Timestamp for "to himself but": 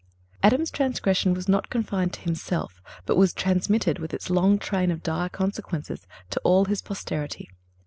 2.11-3.15